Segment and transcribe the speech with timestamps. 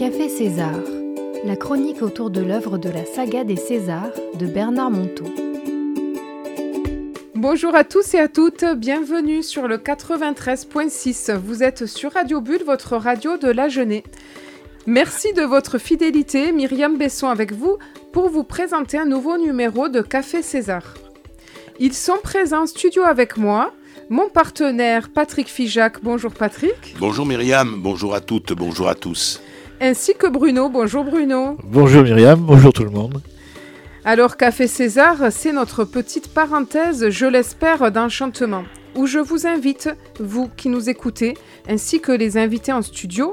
[0.00, 0.80] Café César,
[1.44, 5.26] la chronique autour de l'œuvre de la saga des Césars de Bernard Monteau.
[7.34, 11.36] Bonjour à tous et à toutes, bienvenue sur le 93.6.
[11.36, 14.04] Vous êtes sur Radio Bulle, votre radio de la jeunesse.
[14.86, 17.76] Merci de votre fidélité, Myriam Besson avec vous,
[18.10, 20.94] pour vous présenter un nouveau numéro de Café César.
[21.78, 23.74] Ils sont présents en studio avec moi,
[24.08, 26.02] mon partenaire Patrick Fijac.
[26.02, 26.96] Bonjour Patrick.
[26.98, 29.42] Bonjour Myriam, bonjour à toutes, bonjour à tous.
[29.82, 30.68] Ainsi que Bruno.
[30.68, 31.56] Bonjour Bruno.
[31.64, 33.22] Bonjour Myriam, bonjour tout le monde.
[34.04, 39.88] Alors Café César, c'est notre petite parenthèse, je l'espère, d'enchantement, où je vous invite,
[40.18, 41.34] vous qui nous écoutez,
[41.66, 43.32] ainsi que les invités en studio,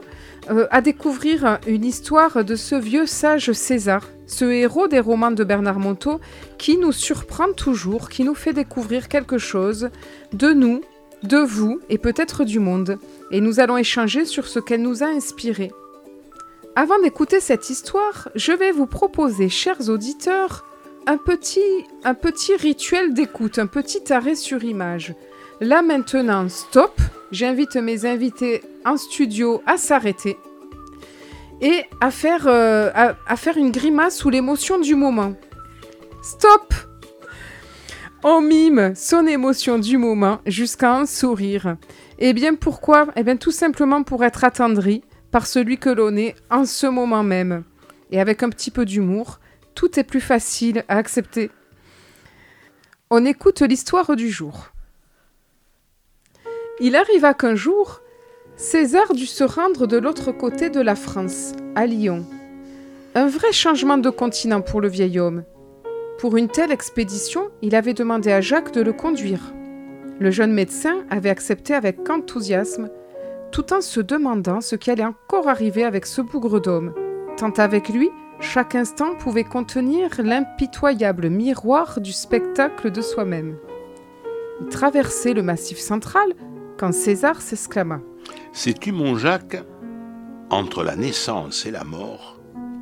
[0.49, 5.43] euh, à découvrir une histoire de ce vieux sage César, ce héros des romans de
[5.43, 6.21] Bernard Monteau,
[6.57, 9.89] qui nous surprend toujours, qui nous fait découvrir quelque chose
[10.31, 10.79] de nous,
[11.23, 12.99] de vous et peut-être du monde.
[13.31, 15.73] Et nous allons échanger sur ce qu'elle nous a inspiré.
[16.79, 20.63] Avant d'écouter cette histoire, je vais vous proposer, chers auditeurs,
[21.07, 25.15] un petit, un petit rituel d'écoute, un petit arrêt sur image.
[25.59, 27.01] Là maintenant, stop.
[27.31, 30.37] J'invite mes invités en studio à s'arrêter
[31.61, 35.33] et à faire, euh, à, faire une grimace sous l'émotion du moment.
[36.21, 36.75] Stop
[38.23, 41.75] On mime son émotion du moment jusqu'à un sourire.
[42.19, 43.07] Et bien pourquoi?
[43.15, 45.01] Eh bien tout simplement pour être attendri
[45.45, 47.63] celui que l'on est en ce moment même.
[48.11, 49.39] Et avec un petit peu d'humour,
[49.75, 51.51] tout est plus facile à accepter.
[53.09, 54.71] On écoute l'histoire du jour.
[56.79, 58.01] Il arriva qu'un jour,
[58.55, 62.25] César dut se rendre de l'autre côté de la France, à Lyon.
[63.15, 65.43] Un vrai changement de continent pour le vieil homme.
[66.19, 69.53] Pour une telle expédition, il avait demandé à Jacques de le conduire.
[70.19, 72.89] Le jeune médecin avait accepté avec enthousiasme,
[73.57, 76.93] tout en se demandant ce qui allait encore arriver avec ce bougre d'homme.
[77.37, 83.57] Tant avec lui, chaque instant pouvait contenir l'impitoyable miroir du spectacle de soi-même.
[84.61, 86.33] Il traversait le massif central
[86.77, 87.99] quand César s'exclama.
[88.53, 89.57] Sais-tu, mon Jacques,
[90.51, 92.39] entre la naissance et la mort,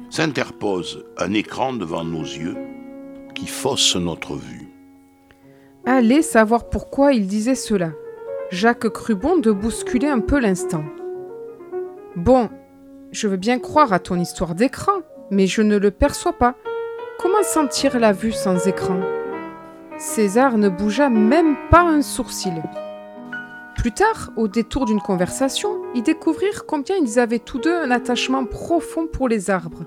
[0.09, 2.57] s'interpose un écran devant nos yeux
[3.33, 4.67] qui fausse notre vue.
[5.85, 7.91] Allez savoir pourquoi il disait cela.
[8.51, 10.83] Jacques crut bon de bousculer un peu l'instant.
[12.15, 12.49] Bon,
[13.11, 15.01] je veux bien croire à ton histoire d'écran,
[15.31, 16.55] mais je ne le perçois pas.
[17.19, 18.99] Comment sentir la vue sans écran?
[19.97, 22.61] César ne bougea même pas un sourcil.
[23.77, 28.45] Plus tard, au détour d'une conversation, ils découvrirent combien ils avaient tous deux un attachement
[28.45, 29.85] profond pour les arbres,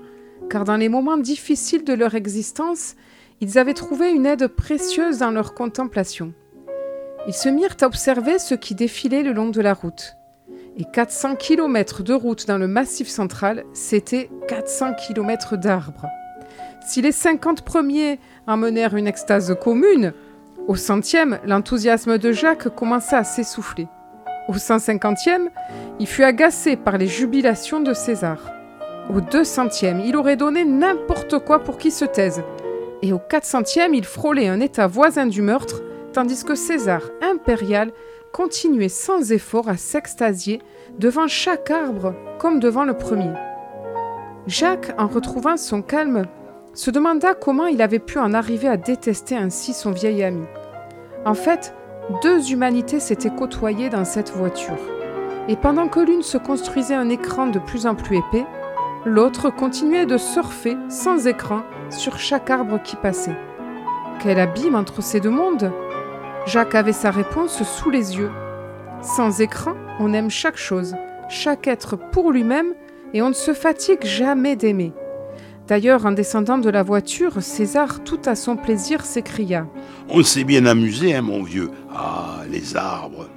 [0.49, 2.95] car dans les moments difficiles de leur existence,
[3.39, 6.33] ils avaient trouvé une aide précieuse dans leur contemplation.
[7.27, 10.15] Ils se mirent à observer ce qui défilait le long de la route.
[10.77, 16.05] Et 400 km de route dans le massif central, c'était 400 km d'arbres.
[16.85, 20.13] Si les 50 premiers emmenèrent une extase commune,
[20.67, 23.87] au centième, l'enthousiasme de Jacques commença à s'essouffler.
[24.47, 25.49] Au 150e,
[25.99, 28.51] il fut agacé par les jubilations de César.
[29.13, 32.41] Au 200e, il aurait donné n'importe quoi pour qu'il se taise.
[33.01, 35.81] Et au 400e, il frôlait un état voisin du meurtre,
[36.13, 37.91] tandis que César, impérial,
[38.31, 40.61] continuait sans effort à s'extasier
[40.97, 43.33] devant chaque arbre comme devant le premier.
[44.47, 46.25] Jacques, en retrouvant son calme,
[46.73, 50.45] se demanda comment il avait pu en arriver à détester ainsi son vieil ami.
[51.25, 51.73] En fait,
[52.23, 54.77] deux humanités s'étaient côtoyées dans cette voiture.
[55.47, 58.45] Et pendant que l'une se construisait un écran de plus en plus épais,
[59.05, 63.37] l'autre continuait de surfer sans écran sur chaque arbre qui passait.
[64.19, 65.71] Quel abîme entre ces deux mondes
[66.45, 68.31] Jacques avait sa réponse sous les yeux.
[69.01, 70.95] Sans écran, on aime chaque chose,
[71.29, 72.73] chaque être pour lui-même,
[73.13, 74.93] et on ne se fatigue jamais d'aimer.
[75.67, 79.67] D'ailleurs, en descendant de la voiture, César, tout à son plaisir, s'écria
[80.09, 83.29] On s'est bien amusé, hein, mon vieux Ah, les arbres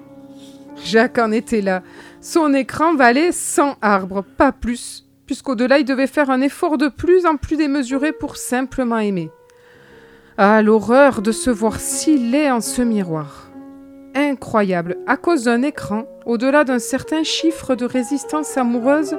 [0.82, 1.82] Jacques en était là.
[2.20, 7.26] Son écran valait 100 arbres, pas plus, puisqu'au-delà, il devait faire un effort de plus
[7.26, 9.30] en plus démesuré pour simplement aimer.
[10.38, 13.50] Ah, l'horreur de se voir si laid en ce miroir.
[14.14, 19.14] Incroyable, à cause d'un écran, au-delà d'un certain chiffre de résistance amoureuse,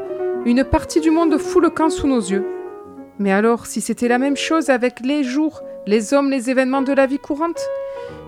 [0.45, 2.45] une partie du monde fout le camp sous nos yeux.
[3.19, 6.94] Mais alors, si c'était la même chose avec les jours, les hommes, les événements de
[6.94, 7.62] la vie courante?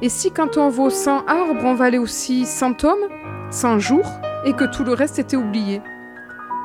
[0.03, 3.09] Et si quand on vaut 100 arbres, on valait aussi 100 hommes,
[3.49, 4.09] 100 jours,
[4.45, 5.81] et que tout le reste était oublié?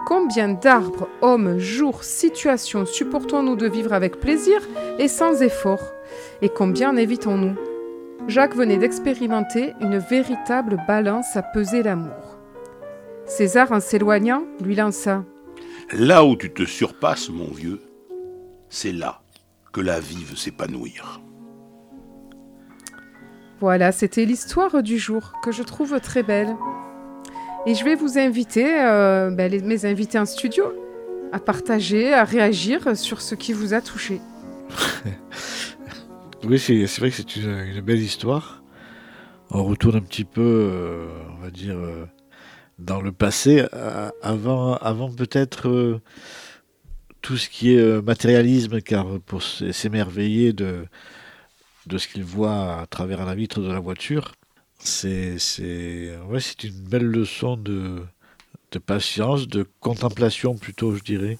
[0.07, 4.61] Combien d'arbres, hommes, jours, situations supportons-nous de vivre avec plaisir
[4.99, 5.93] et sans effort?
[6.43, 7.57] Et combien en évitons-nous
[8.27, 12.39] Jacques venait d'expérimenter une véritable balance à peser l'amour.
[13.27, 15.25] César, en s'éloignant, lui lança
[15.93, 17.81] Là où tu te surpasses, mon vieux,
[18.69, 19.23] c'est là
[19.73, 21.21] que la vie veut s'épanouir.
[23.61, 26.57] Voilà, c'était l'histoire du jour que je trouve très belle.
[27.67, 30.65] Et je vais vous inviter, euh, ben, mes invités en studio,
[31.31, 34.21] à partager, à réagir sur ce qui vous a touché.
[36.43, 38.63] Oui, c'est vrai que c'est une, belle histoire.
[39.51, 42.07] On retourne un petit peu, euh, on va dire, euh,
[42.79, 43.67] dans le passé,
[44.23, 46.01] avant, avant peut-être
[47.21, 50.87] tout ce qui est matérialisme, car pour s'émerveiller de,
[51.87, 54.33] de ce qu'il voit à travers la vitre de la voiture,
[54.83, 55.37] c'est
[56.29, 58.03] ouais, une belle leçon de,
[58.73, 61.39] de patience, de contemplation plutôt, je dirais.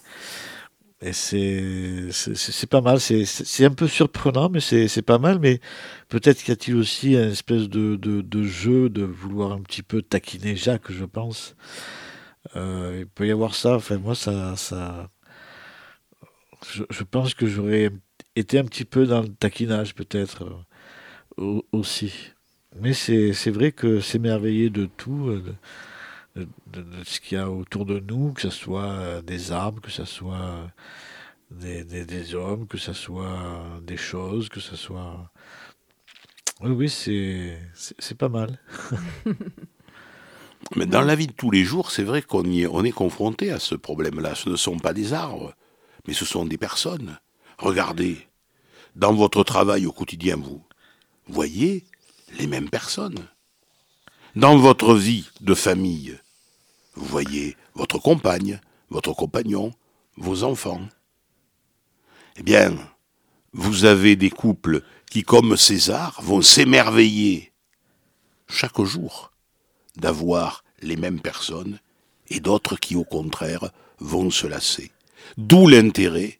[1.03, 5.39] Et c'est pas mal, c'est un peu surprenant, mais c'est pas mal.
[5.39, 5.61] Mais
[6.09, 9.83] peut-être qu'il y a-t-il aussi un espèce de, de, de jeu de vouloir un petit
[9.83, 11.57] peu taquiner Jacques, je pense.
[12.57, 13.77] Euh, il peut y avoir ça.
[13.77, 15.11] Enfin, moi, ça, ça,
[16.91, 17.91] je, pense que j'aurais
[18.37, 22.13] été un petit peu dans le taquinage, peut-être euh, au- aussi.
[22.77, 25.57] Mais c'est vrai que s'émerveiller de tout, euh,
[26.37, 26.47] de,
[26.83, 29.91] de- ce qu'il y a autour de nous, que ce soit euh, des arbres, que
[29.91, 30.67] ce soit euh,
[31.51, 35.31] des, des, hommes, que ce soit des choses, que ce soit...
[36.61, 38.59] Oui, oui, c'est pas mal.
[40.77, 43.59] Mais dans la vie de tous les jours, c'est vrai qu'on on est confronté à
[43.59, 44.35] ce problème-là.
[44.35, 45.55] Ce ne sont pas des arbres,
[46.07, 47.19] mais ce sont des personnes.
[47.59, 48.29] Regardez,
[48.95, 50.63] dans votre travail au quotidien, vous
[51.27, 51.85] voyez
[52.39, 53.27] les mêmes personnes.
[54.37, 56.19] Dans votre vie de famille,
[56.95, 58.61] vous voyez votre compagne,
[58.91, 59.73] votre compagnon,
[60.17, 60.83] vos enfants.
[62.37, 62.77] Eh bien,
[63.53, 67.53] vous avez des couples qui, comme César, vont s'émerveiller
[68.49, 69.33] chaque jour
[69.97, 71.81] d'avoir les mêmes personnes
[72.29, 74.93] et d'autres qui, au contraire, vont se lasser.
[75.37, 76.39] D'où l'intérêt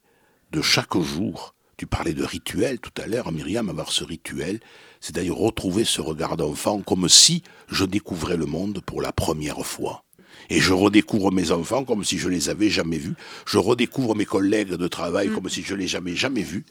[0.51, 1.53] de chaque jour.
[1.81, 4.59] Tu parlais de rituel tout à l'heure, Myriam, avoir ce rituel,
[4.99, 9.65] c'est d'ailleurs retrouver ce regard d'enfant comme si je découvrais le monde pour la première
[9.65, 10.03] fois.
[10.51, 13.15] Et je redécouvre mes enfants comme si je les avais jamais vus.
[13.47, 16.67] Je redécouvre mes collègues de travail comme si je les jamais jamais vus.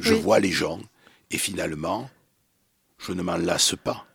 [0.00, 0.20] Je Oui.
[0.22, 0.80] vois les gens
[1.30, 2.10] et finalement,
[2.98, 4.06] je ne m'en lasse pas.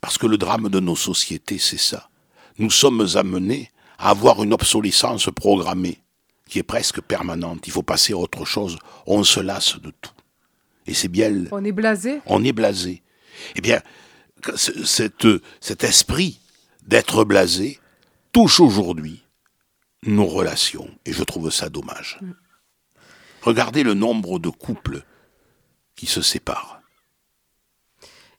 [0.00, 2.10] Parce que le drame de nos sociétés, c'est ça.
[2.58, 6.00] Nous sommes amenés à avoir une obsolescence programmée
[6.48, 7.66] qui est presque permanente.
[7.66, 8.78] Il faut passer à autre chose.
[9.06, 10.12] On se lasse de tout.
[10.86, 13.02] Et c'est bien, On est blasé on est blasé.
[13.56, 13.80] Eh bien,
[14.42, 15.26] que ce- cette,
[15.60, 16.40] cet esprit
[16.86, 17.78] d'être blasé
[18.32, 19.22] touche aujourd'hui
[20.04, 20.88] nos relations.
[21.04, 22.18] Et je trouve ça dommage.
[23.42, 25.04] Regardez le nombre de couples
[25.94, 26.80] qui se séparent.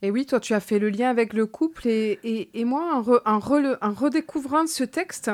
[0.02, 1.88] Et oui, toi, tu as fait le lien avec le couple.
[1.88, 5.30] Et, et, et moi, en, re- en rele- en redécouvrant ce texte,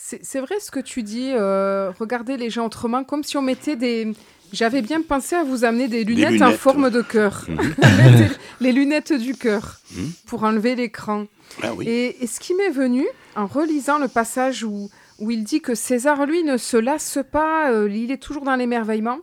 [0.00, 1.32] c'est vrai ce que tu dis.
[1.34, 4.12] euh, regardez les gens autrement, comme si on mettait des.
[4.52, 7.44] J'avais bien pensé à vous amener des lunettes, en forme de cœur.
[7.48, 7.56] Mhm.
[7.98, 10.10] Mettez les lunettes du cœur Mhm.
[10.26, 11.26] pour enlever l'écran.
[11.62, 11.86] Ah oui.
[11.88, 13.04] Et, et ce qui m'est venu
[13.36, 17.70] en relisant le passage où, où il dit que César, lui, ne se lasse pas,
[17.72, 19.18] euh, il est toujours dans l'émerveillement.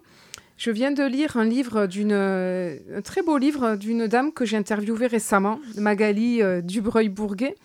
[0.57, 4.56] Je viens de lire un livre d'une, euh, très beau livre d'une dame que j'ai
[4.56, 7.56] interviewée récemment, Magali euh, Dubreuil-Bourguet,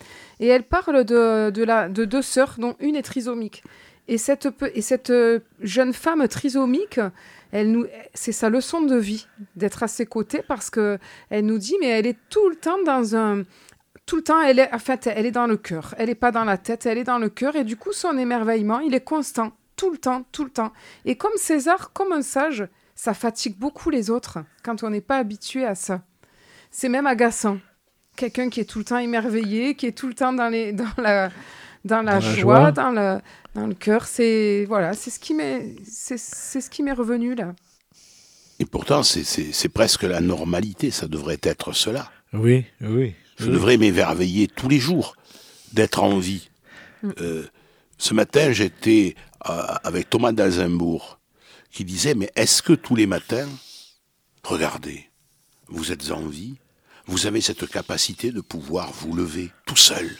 [0.41, 3.63] et elle parle de, de, la, de deux sœurs, dont une est trisomique.
[4.09, 6.99] Et cette, et cette euh, jeune femme trisomique,
[7.53, 9.25] elle nous, c'est sa leçon de vie
[9.55, 10.97] d'être à ses côtés parce que
[11.29, 13.43] elle nous dit, mais elle est tout le temps dans un,
[14.05, 15.95] tout le temps, elle est, en elle est dans le cœur.
[15.97, 17.55] Elle n'est pas dans la tête, elle est dans le cœur.
[17.55, 20.73] Et du coup, son émerveillement, il est constant, tout le temps, tout le temps.
[21.05, 22.67] Et comme César, comme un sage,
[23.03, 26.03] ça fatigue beaucoup les autres quand on n'est pas habitué à ça.
[26.69, 27.57] C'est même agaçant.
[28.15, 30.85] Quelqu'un qui est tout le temps émerveillé, qui est tout le temps dans, les, dans
[30.99, 31.31] la,
[31.83, 33.19] dans la Dans la joie, dans le,
[33.55, 34.05] dans le cœur.
[34.05, 37.55] C'est voilà, c'est ce qui m'est, c'est, c'est ce qui m'est revenu là.
[38.59, 40.91] Et pourtant, c'est- c'est c'est presque la normalité.
[40.91, 42.11] Ça devrait être cela.
[42.33, 43.15] Oui, oui.
[43.39, 43.51] Je oui.
[43.53, 45.15] devrais m'émerveiller tous les jours
[45.73, 46.51] d'être en vie.
[47.19, 47.47] Euh,
[47.97, 49.15] ce matin, j'étais
[49.49, 49.53] euh,
[49.83, 51.17] avec Thomas d'Alzembourg
[51.71, 53.47] qui disait, mais est-ce que tous les matins,
[54.43, 55.09] regardez,
[55.67, 56.55] vous êtes en vie,
[57.05, 60.17] vous avez cette capacité de pouvoir vous lever tout seul,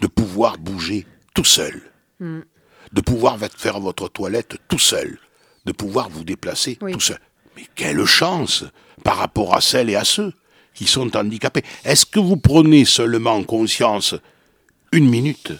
[0.00, 1.82] de pouvoir bouger tout seul,
[2.20, 5.18] de pouvoir faire votre toilette tout seul,
[5.64, 6.92] de pouvoir vous déplacer Oui.
[6.92, 7.18] tout seul.
[7.56, 8.64] Mais quelle chance
[9.02, 10.32] par rapport à celles et à ceux
[10.74, 11.62] qui sont handicapés.
[11.84, 14.14] Est-ce que vous prenez seulement conscience
[14.92, 15.52] une minute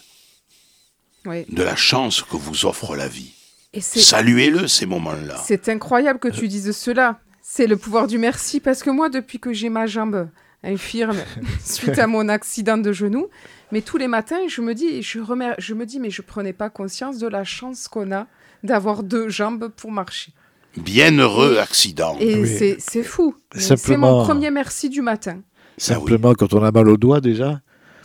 [1.25, 1.44] Oui.
[1.49, 3.32] de la chance que vous offre la vie
[3.80, 5.36] Saluez-le ces moments-là.
[5.44, 7.18] C'est incroyable que tu dises cela.
[7.42, 10.28] C'est le pouvoir du merci parce que moi, depuis que j'ai ma jambe
[10.62, 11.16] infirme
[11.64, 13.26] suite à mon accident de genou.
[13.72, 16.52] Mais tous les matins, je me dis, je, remer- je me dis, mais je prenais
[16.52, 18.26] pas conscience de la chance qu'on a
[18.62, 20.32] d'avoir deux jambes pour marcher.
[20.76, 22.16] Bienheureux accident.
[22.20, 22.48] Et Oui.
[22.58, 23.34] c'est- c'est fou.
[23.54, 25.40] C'est mon premier merci du matin.
[25.76, 27.60] Simplement, quand on a mal au doigt déjà,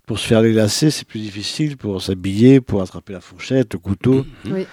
[0.06, 3.80] pour se faire les lacets, c'est plus difficile pour s'habiller, pour attraper la fourchette, le
[3.80, 4.26] couteau.
[4.46, 4.66] Oui.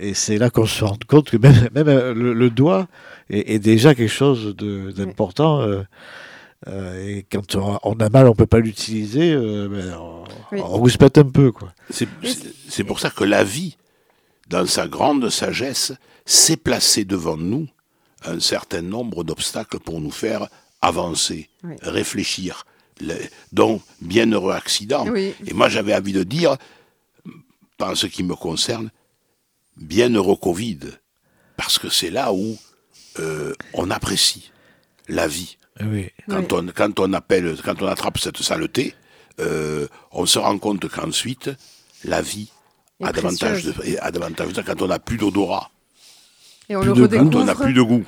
[0.00, 2.88] Et c'est là qu'on se rend compte que même, même euh, le, le doigt
[3.28, 5.60] est, est déjà quelque chose de- d'important.
[5.60, 5.82] euh,
[6.68, 10.60] euh, et quand on, on a mal, on peut pas l'utiliser, euh, ben, on, Oui.
[10.62, 11.52] on rouspète un peu.
[11.52, 11.72] Quoi.
[11.90, 13.76] C'est pour ça que la vie,
[14.48, 15.92] dans sa grande sagesse,
[16.24, 17.66] sait placer devant nous
[18.24, 20.48] un certain nombre d'obstacles pour nous faire
[20.82, 21.74] avancer, Oui.
[21.82, 22.64] réfléchir.
[23.00, 23.14] Le-
[23.52, 25.06] donc, bienheureux accident.
[25.08, 25.34] Oui.
[25.46, 26.56] Et moi, j'avais envie de dire,
[27.80, 28.90] en ce qui me concerne,
[29.80, 30.78] bienheureux Covid.
[31.56, 32.56] Parce que c'est là où
[33.18, 34.50] euh, on apprécie
[35.08, 35.56] la vie.
[35.82, 36.10] Oui.
[36.28, 38.94] Quand, on, quand, on appelle, quand on attrape cette saleté,
[39.40, 41.50] euh, on se rend compte qu'ensuite,
[42.04, 42.50] la vie
[43.00, 44.62] Et a davantage, de, a davantage de...
[44.62, 45.70] Quand on n'a plus d'odorat,
[46.68, 47.64] Et on Plus le de- quand on n'a redécouvre.
[47.64, 48.04] plus de goût,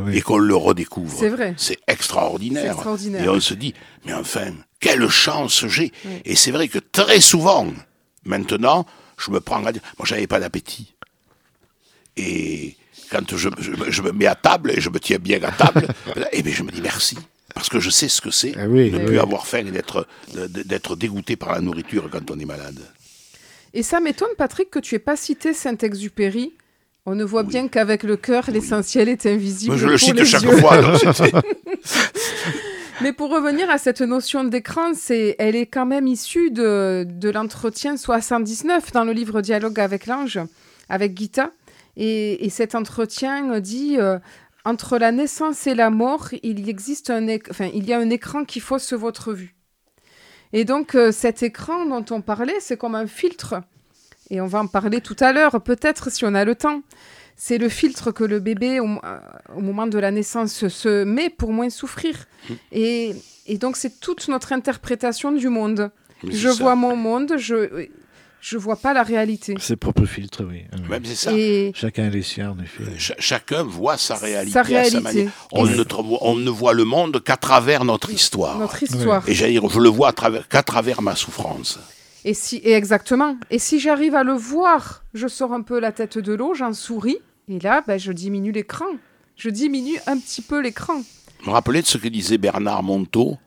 [0.00, 0.16] Oui.
[0.16, 1.54] et qu'on le redécouvre, C'est vrai.
[1.56, 2.62] c'est extraordinaire.
[2.64, 3.24] C'est extraordinaire.
[3.24, 6.20] Et on se dit, mais enfin, quelle chance j'ai Oui.
[6.24, 7.66] Et c'est vrai que très souvent,
[8.24, 8.86] maintenant,
[9.18, 10.93] je me prends à dire, moi j'avais pas d'appétit.
[12.16, 12.76] Et
[13.10, 15.86] quand je, je- je me mets à table et je me tiens bien à table,
[16.32, 17.16] et bien je me dis merci.
[17.54, 19.20] Parce que je sais ce que c'est Ah oui, de ne oui, plus oui.
[19.22, 19.70] avoir faim et
[20.64, 22.80] d'être dégoûté par la nourriture quand on est malade.
[23.74, 26.52] Et ça m'étonne, Patrick, que tu aies pas cité Saint-Exupéry.
[27.06, 27.48] On ne voit Oui.
[27.48, 29.72] bien qu'avec le cœur, l'essentiel est invisible.
[29.72, 30.56] Moi, je le pour cite chaque yeux.
[30.56, 30.80] fois.
[30.82, 31.02] donc
[33.00, 37.28] Mais pour revenir à cette notion d'écran, c'est, elle est quand même issue de, de
[37.30, 40.38] l'entretien 79 dans le livre Dialogue avec l'ange,
[40.88, 41.50] avec Gita.
[41.96, 44.18] Et, et cet entretien dit euh,
[44.64, 48.10] entre la naissance et la mort, il y existe un, enfin, il y a un
[48.10, 49.54] écran qui fausse votre vue.
[50.52, 53.56] Et donc euh, cet écran dont on parlait, c'est comme un filtre.
[54.30, 56.82] Et on va en parler tout à l'heure, peut-être si on a le temps.
[57.36, 59.18] C'est le filtre que le bébé, au, euh,
[59.56, 62.26] au moment de la naissance, se met pour moins souffrir.
[62.70, 63.14] Et,
[63.46, 65.90] et donc, c'est toute notre interprétation du monde.
[66.22, 66.62] Mais Je ça.
[66.62, 67.88] vois mon monde, je
[68.46, 69.54] je vois pas la réalité.
[69.58, 70.64] Ses propres filtres, oui.
[70.74, 70.80] Oui.
[70.90, 71.32] Même c'est ça.
[71.32, 72.84] Et Chacun les siens, en effet.
[72.98, 75.30] Ch- chacun voit sa réalité, sa à sa réalité, manière.
[75.50, 78.58] On, ne, tra- on ne voit le monde qu'à travers notre histoire.
[78.58, 79.26] notre histoire.
[79.26, 81.78] Et j'allais dire, je le vois à travers- qu'à travers ma souffrance.
[82.26, 83.36] Et si et exactement.
[83.50, 86.74] Et si j'arrive à le voir, je sors un peu la tête de l'eau, j'en
[86.74, 88.84] souris, et là, ben, je diminue l'écran.
[89.36, 90.96] Je diminue un petit peu l'écran.
[91.42, 93.38] Vous me rappelez de ce que disait Bernard Monteau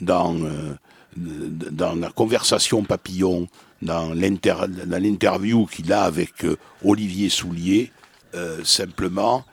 [0.00, 0.74] dans, euh,
[1.16, 3.48] dans la conversation papillon,
[3.82, 7.92] dans l'inter- dans l'interview qu'il a avec euh, Olivier Soulier,
[8.34, 9.44] euh, simplement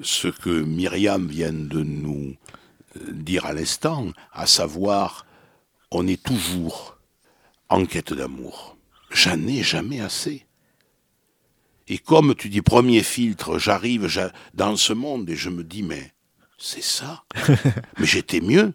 [0.00, 2.34] ce que Myriam vient de nous
[2.96, 5.26] euh, dire à l'instant, à savoir,
[5.90, 6.98] on est toujours
[7.68, 8.76] en quête d'amour.
[9.10, 10.46] J'en ai jamais assez.
[11.88, 15.82] Et comme tu dis premier filtre, j'arrive j'a- dans ce monde et je me dis,
[15.82, 16.12] mais
[16.58, 17.24] c'est ça.
[17.98, 18.72] mais j'étais mieux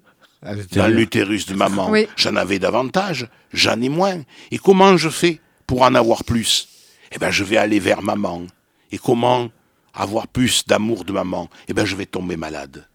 [0.71, 1.89] dans l'utérus de maman.
[1.89, 2.07] Oui.
[2.15, 4.21] J'en avais davantage, j'en ai moins.
[4.51, 6.67] Et comment je fais pour en avoir plus?
[7.11, 8.43] Eh bien, je vais aller vers maman.
[8.91, 9.49] Et comment
[9.93, 11.49] avoir plus d'amour de maman?
[11.67, 12.87] Eh bien, je vais tomber malade.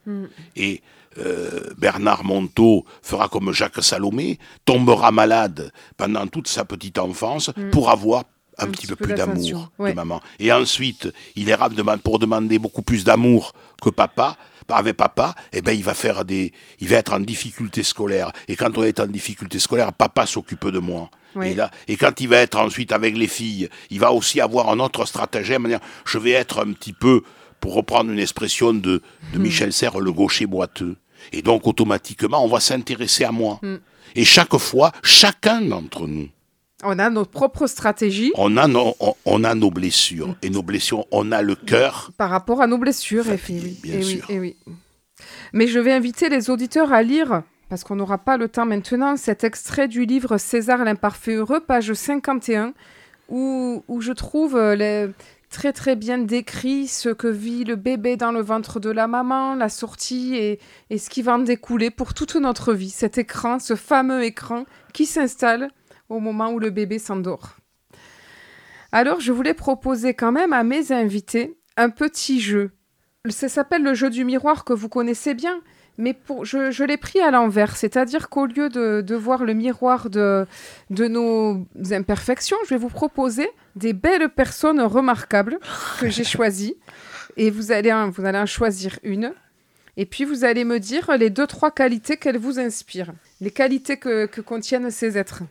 [0.56, 0.82] Et
[1.18, 7.90] euh, Bernard Monteau fera comme Jacques Salomé, tombera malade pendant toute sa petite enfance pour
[7.90, 8.24] avoir
[8.60, 9.90] un, petit, peu, plus d'amour ouais.
[9.90, 10.20] de maman.
[10.38, 13.52] Et ensuite, il ira demand- pour demander beaucoup plus d'amour
[13.82, 14.36] que papa.
[14.72, 18.30] Avec papa, eh ben, il va faire des, il va être en difficulté scolaire.
[18.46, 21.10] Et quand on est en difficulté scolaire, papa s'occupe de moi.
[21.34, 21.48] Oui.
[21.48, 24.68] Et là, et quand il va être ensuite avec les filles, il va aussi avoir
[24.70, 25.76] un autre stratagème.
[26.04, 27.22] Je vais être un petit peu,
[27.58, 29.02] pour reprendre une expression de, de
[29.38, 29.42] Hmm.
[29.42, 30.96] Michel Serres, le gaucher boiteux.
[31.32, 33.58] Et donc, automatiquement, on va s'intéresser à moi.
[33.62, 33.76] Hmm.
[34.14, 36.28] Et chaque fois, chacun d'entre nous,
[36.84, 40.34] On a notre propre stratégie on a, nos, on, on a nos blessures.
[40.42, 42.10] Et nos blessures, on a le cœur.
[42.16, 43.28] par rapport à nos blessures.
[43.28, 44.30] Et Fatigué, oui, bien et oui, sûr.
[44.30, 44.56] et oui.
[45.52, 49.16] Mais je vais inviter les auditeurs à lire, parce qu'on n'aura pas le temps maintenant,
[49.16, 52.72] cet extrait du livre César l'imparfait heureux, page 51,
[53.28, 55.10] où, où je trouve euh, les-
[55.50, 59.56] très très bien décrit ce que vit le bébé dans le ventre de la maman,
[59.56, 60.60] la sortie et,
[60.90, 62.90] et ce qui va en découler pour toute notre vie.
[62.90, 65.70] Cet écran, ce fameux écran qui s'installe
[66.10, 67.56] au moment où le bébé s'endort.
[68.92, 72.72] Alors, je voulais proposer quand même à mes invités un petit jeu.
[73.28, 75.60] Ça s'appelle le jeu du miroir que vous connaissez bien,
[75.96, 77.76] mais je, l'ai pris à l'envers.
[77.76, 80.46] C'est-à-dire qu'au lieu de, voir le miroir de,
[80.90, 85.58] nos imperfections, je vais vous proposer des belles personnes remarquables
[86.00, 86.76] que j'ai choisies.
[87.36, 89.32] Et vous allez, en, vous allez en choisir une.
[89.96, 93.12] Et puis vous allez me dire les deux, trois qualités qu'elles vous inspirent.
[93.40, 95.42] Les qualités que contiennent ces êtres.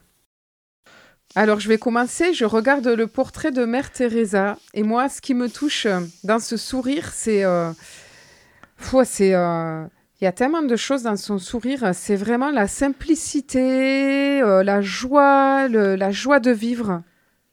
[1.36, 4.58] Alors je vais commencer, je regarde le portrait de Mère Teresa.
[4.74, 5.88] Et moi, ce qui me touche
[6.24, 7.44] dans ce sourire, c'est...
[7.44, 7.72] Euh,
[9.04, 9.36] c'est...
[9.36, 9.86] Euh,
[10.22, 11.92] il y a tellement de choses dans son sourire.
[11.94, 17.04] C'est vraiment la simplicité, euh, la joie, la joie de vivre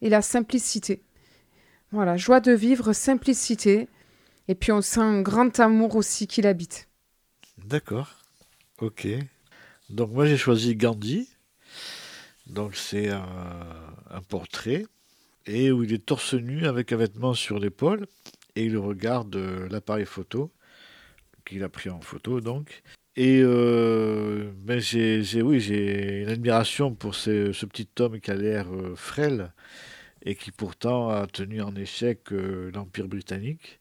[0.01, 1.01] et la simplicité.
[1.91, 3.87] Voilà, joie de vivre, simplicité.
[4.49, 6.89] Et puis on sent un grand amour aussi qui l'habite.
[7.57, 8.15] D'accord.
[8.79, 9.07] Ok.
[9.89, 11.29] Donc moi j'ai choisi Gandhi.
[12.49, 14.85] Donc c'est un, portrait
[15.45, 18.07] et où il est torse nu avec un vêtement sur l'épaule
[18.55, 19.35] et il regarde
[19.69, 20.51] l'appareil photo
[21.45, 22.83] qu'il a pris en photo donc.
[23.15, 28.67] Et euh, ben j'ai, oui, j'ai une admiration pour ce, petit homme qui a l'air
[28.71, 29.53] euh, frêle
[30.23, 33.79] et qui pourtant a tenu en échec euh, l'Empire britannique.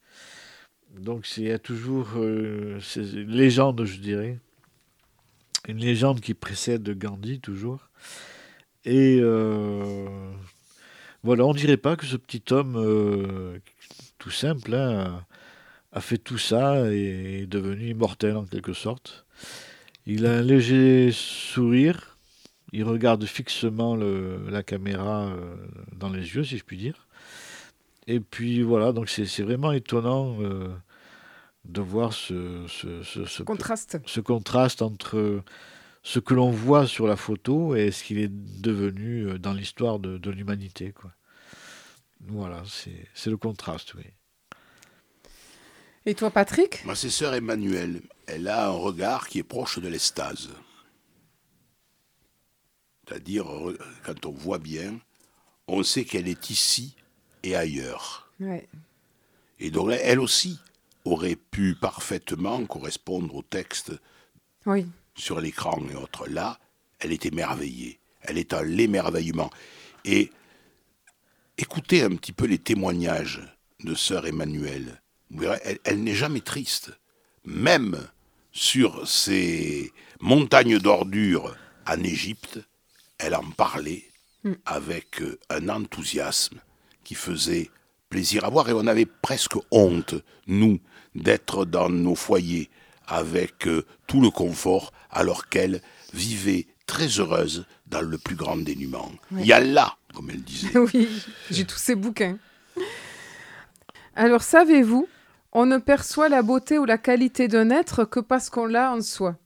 [0.99, 2.81] Donc il y a toujours une
[3.27, 4.39] légende, je dirais,
[5.69, 7.91] une légende qui précède Gandhi toujours.
[8.87, 9.21] Et
[11.23, 13.61] voilà, on dirait pas que ce petit homme
[14.19, 15.25] tout simple hein,
[15.93, 19.25] a fait tout ça et est devenu immortel en quelque sorte.
[20.07, 22.17] Il a un léger sourire,
[22.73, 25.57] il regarde fixement le, la caméra euh,
[25.97, 27.07] dans les yeux, si je puis dire.
[28.07, 30.69] Et puis voilà, donc c'est vraiment étonnant euh,
[31.65, 33.99] de voir ce, ce, ce, contraste.
[34.07, 35.43] ce contraste entre
[36.07, 39.99] ce que l'on voit sur la photo et ce qu'il est devenu euh, dans l'histoire
[39.99, 40.95] de, de l'humanité.
[42.21, 42.63] Voilà,
[43.13, 44.05] c'est le contraste, oui.
[46.07, 46.85] Et toi, Patrick?
[46.85, 48.03] Ma c'est sœur Emmanuelle.
[48.29, 50.51] Elle a un regard qui est proche de l'extase.
[53.09, 53.47] C'est-à-dire,
[54.05, 55.01] quand on voit bien,
[55.67, 56.95] on sait qu'elle est ici
[57.43, 58.31] et ailleurs.
[59.59, 60.61] Et donc, elle aussi
[61.05, 63.93] aurait pu parfaitement correspondre au texte
[64.67, 64.87] oui.
[65.17, 66.29] Sur l'écran et autres.
[66.29, 66.59] Là,
[66.99, 67.99] elle est émerveillée.
[68.23, 69.51] Elle est à l'émerveillement.
[70.05, 70.31] Et
[71.59, 73.43] écoutez un petit peu les témoignages
[73.85, 75.01] de sœur Emmanuelle
[75.85, 76.93] elle, n'est jamais triste.
[77.45, 77.99] Même
[78.53, 81.55] sur ces montagnes d'ordures
[81.87, 82.61] en Égypte,
[83.19, 84.05] elle en parlait
[84.45, 84.53] hmm.
[84.65, 86.59] avec euh, un enthousiasme
[87.05, 87.71] qui faisait
[88.09, 90.15] plaisir à voir et on avait presque honte,
[90.47, 90.81] nous,
[91.15, 92.69] d'être dans nos foyers
[93.07, 99.11] avec euh, tout le confort alors qu'elle vivait très heureuse dans le plus grand dénuement.
[99.33, 100.77] Il y a là, comme elle disait.
[100.79, 101.09] Oui,
[101.51, 102.39] j'ai tous ces bouquins.
[104.15, 105.09] Alors savez-vous
[105.59, 109.01] on ne perçoit la beauté ou la qualité d'un être que parce qu'on l'a en
[109.01, 109.37] soi.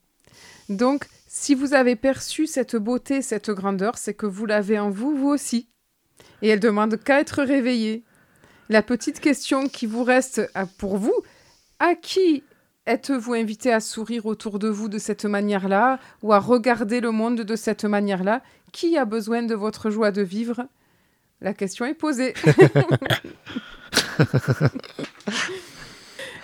[0.68, 5.16] Donc, si vous avez perçu cette beauté, cette grandeur, c'est que vous l'avez en vous,
[5.16, 5.68] vous aussi.
[6.42, 8.02] Et elle demande qu'à être réveillée.
[8.68, 11.14] La petite question qui vous reste pour vous,
[11.78, 12.42] à qui
[12.90, 17.42] êtes-vous invité à sourire autour de vous de cette manière-là ou à regarder le monde
[17.42, 18.42] de cette manière-là?
[18.72, 20.66] Qui a besoin de votre joie de vivre?
[21.40, 22.34] La question est posée.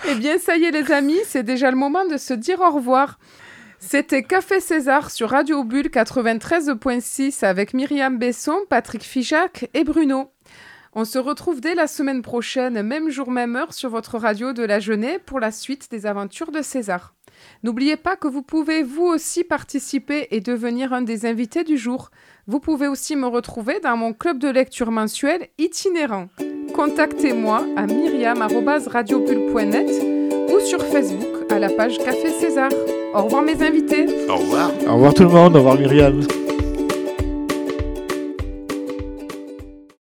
[0.09, 2.71] Eh bien, ça y est, les amis, c'est déjà le moment de se dire au
[2.71, 3.19] revoir.
[3.81, 10.31] C'était Café César sur Radio Bulle 93.6 avec Myriam Besson, Patrick Fijac et Bruno.
[10.97, 14.65] On se retrouve dès la semaine prochaine, même jour, même heure, sur votre radio de
[14.65, 17.15] la Jeunesse pour la suite des aventures de César.
[17.63, 22.11] N'oubliez pas que vous pouvez vous aussi participer et devenir un des invités du jour.
[22.49, 26.29] Vous pouvez aussi me retrouver dans mon club de lecture mensuel itinérant
[26.77, 29.91] contactez-moi à myriam.radiobulle.net
[30.53, 32.69] ou sur Facebook à la page Café César.
[33.15, 34.05] Au revoir mes invités.
[34.29, 34.71] Au revoir.
[34.87, 35.57] Au revoir tout le monde.
[35.57, 36.21] Au revoir Myriam.